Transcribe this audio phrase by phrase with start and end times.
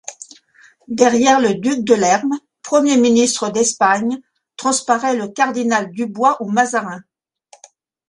[0.87, 4.19] Derrière le duc de Lerme, Premier ministre d’Espagne
[4.57, 7.01] transparaît le cardinal Dubois ou Mazarin.